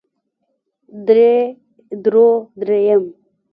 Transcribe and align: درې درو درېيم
درې 1.07 1.33
درو 2.03 2.27
درېيم 2.59 3.03